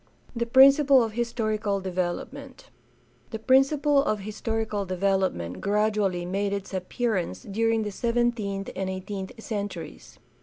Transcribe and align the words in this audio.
The 0.35 0.47
principle 0.47 1.03
of 1.03 1.11
historical 1.11 1.79
development.— 1.79 2.71
The 3.29 3.37
principle 3.37 4.01
of 4.03 4.21
historical 4.21 4.83
development 4.83 5.61
gradually 5.61 6.25
made 6.25 6.53
its 6.53 6.73
appearance 6.73 7.43
during 7.43 7.83
the 7.83 7.91
seventeenth 7.91 8.71
and 8.75 8.89
eighteenth 8.89 9.33
centuries. 9.37 10.17